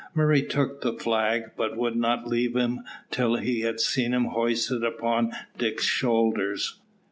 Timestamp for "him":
2.55-2.79, 4.15-4.25